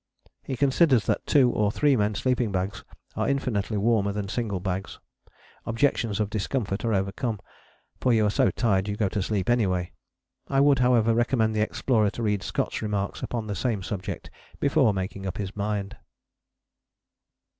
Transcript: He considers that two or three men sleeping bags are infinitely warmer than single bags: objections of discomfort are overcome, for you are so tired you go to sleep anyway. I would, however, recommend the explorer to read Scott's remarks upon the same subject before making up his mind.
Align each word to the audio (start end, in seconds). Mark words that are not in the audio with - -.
He 0.41 0.57
considers 0.57 1.05
that 1.05 1.27
two 1.27 1.51
or 1.51 1.71
three 1.71 1.95
men 1.95 2.15
sleeping 2.15 2.51
bags 2.51 2.83
are 3.15 3.29
infinitely 3.29 3.77
warmer 3.77 4.11
than 4.11 4.29
single 4.29 4.59
bags: 4.59 4.97
objections 5.63 6.19
of 6.19 6.31
discomfort 6.31 6.83
are 6.83 6.91
overcome, 6.95 7.39
for 7.99 8.11
you 8.11 8.25
are 8.25 8.31
so 8.31 8.49
tired 8.49 8.87
you 8.87 8.95
go 8.97 9.07
to 9.09 9.21
sleep 9.21 9.47
anyway. 9.47 9.91
I 10.47 10.59
would, 10.59 10.79
however, 10.79 11.13
recommend 11.13 11.55
the 11.55 11.61
explorer 11.61 12.09
to 12.09 12.23
read 12.23 12.41
Scott's 12.41 12.81
remarks 12.81 13.21
upon 13.21 13.45
the 13.45 13.53
same 13.53 13.83
subject 13.83 14.31
before 14.59 14.91
making 14.91 15.27
up 15.27 15.37
his 15.37 15.55
mind. 15.55 15.95